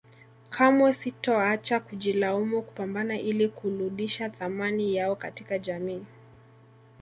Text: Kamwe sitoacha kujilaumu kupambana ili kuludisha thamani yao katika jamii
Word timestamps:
Kamwe 0.49 0.93
sitoacha 0.93 1.79
kujilaumu 1.79 2.61
kupambana 2.61 3.19
ili 3.19 3.49
kuludisha 3.49 4.29
thamani 4.29 4.95
yao 4.95 5.15
katika 5.15 5.59
jamii 5.59 6.05